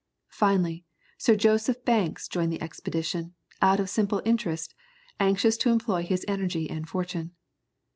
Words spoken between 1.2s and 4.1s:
Joseph Banks joined the expedition, out of